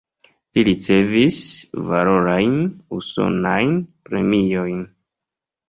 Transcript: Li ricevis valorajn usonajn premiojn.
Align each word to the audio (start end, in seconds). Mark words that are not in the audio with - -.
Li 0.57 0.61
ricevis 0.69 1.41
valorajn 1.91 2.57
usonajn 3.01 3.79
premiojn. 4.11 4.85